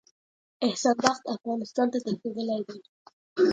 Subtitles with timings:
[0.67, 2.77] احسان بخت افغانستان ته تښتېدلی دی.